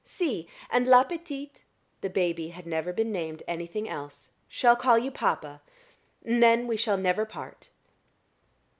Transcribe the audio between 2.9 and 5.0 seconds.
been named anything else) "shall call